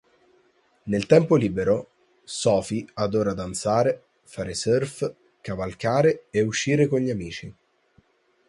Nel 0.85 1.05
tempo 1.05 1.35
libero, 1.35 1.91
Sophie 2.23 2.87
adora 2.95 3.33
danzare, 3.35 4.05
fare 4.23 4.55
surf, 4.55 5.13
cavalcare 5.41 6.25
e 6.31 6.41
uscire 6.41 6.87
con 6.87 7.01
gli 7.01 7.11
amici. 7.11 7.55